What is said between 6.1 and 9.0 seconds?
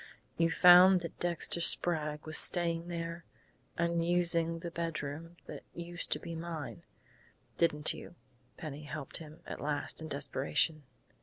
to be mine didn't you?" Penny